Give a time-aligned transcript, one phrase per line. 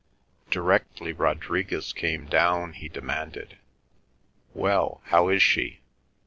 [0.49, 3.59] Directly Rodriguez came down he demanded,
[4.51, 5.81] "Well, how is she?